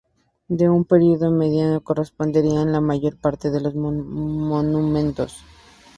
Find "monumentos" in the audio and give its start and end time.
3.75-5.45